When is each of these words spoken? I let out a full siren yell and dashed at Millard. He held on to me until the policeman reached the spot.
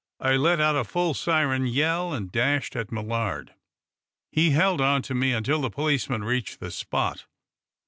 I 0.19 0.35
let 0.35 0.59
out 0.59 0.75
a 0.75 0.83
full 0.83 1.13
siren 1.13 1.67
yell 1.67 2.11
and 2.11 2.31
dashed 2.31 2.75
at 2.75 2.91
Millard. 2.91 3.53
He 4.31 4.49
held 4.49 4.81
on 4.81 5.03
to 5.03 5.13
me 5.13 5.31
until 5.31 5.61
the 5.61 5.69
policeman 5.69 6.23
reached 6.23 6.59
the 6.59 6.71
spot. 6.71 7.27